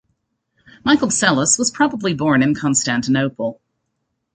Michael 0.83 1.09
Psellos 1.09 1.59
was 1.59 1.69
probably 1.69 2.15
born 2.15 2.41
in 2.41 2.55
Constantinople. 2.55 3.61